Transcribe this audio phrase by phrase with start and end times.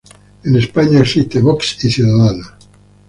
[0.45, 2.53] En España existe Vox y Ciudadanos.